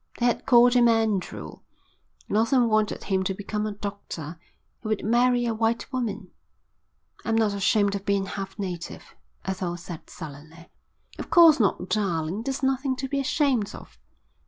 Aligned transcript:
They 0.17 0.25
had 0.25 0.47
called 0.47 0.73
him 0.73 0.87
Andrew. 0.87 1.59
Lawson 2.27 2.67
wanted 2.67 3.03
him 3.03 3.23
to 3.23 3.35
become 3.35 3.67
a 3.67 3.71
doctor. 3.71 4.39
He 4.81 4.87
would 4.87 5.05
marry 5.05 5.45
a 5.45 5.53
white 5.53 5.93
woman. 5.93 6.31
"I'm 7.23 7.35
not 7.35 7.53
ashamed 7.53 7.93
of 7.93 8.03
being 8.03 8.25
half 8.25 8.57
native," 8.57 9.13
Ethel 9.45 9.77
said 9.77 10.09
sullenly. 10.09 10.71
"Of 11.19 11.29
course 11.29 11.59
not, 11.59 11.87
darling. 11.87 12.41
There's 12.41 12.63
nothing 12.63 12.95
to 12.95 13.07
be 13.07 13.19
ashamed 13.19 13.75
of." 13.75 13.99